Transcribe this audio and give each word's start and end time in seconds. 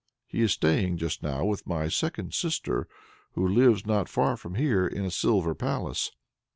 He 0.25 0.41
is 0.41 0.51
staying 0.53 0.97
just 0.97 1.21
now 1.21 1.45
with 1.45 1.67
my 1.67 1.87
second 1.87 2.33
sister, 2.33 2.87
who 3.33 3.47
lives 3.47 3.85
not 3.85 4.09
far 4.09 4.35
from 4.35 4.55
here 4.55 4.87
in 4.87 5.05
a 5.05 5.11
silver 5.11 5.53
palace. 5.53 6.11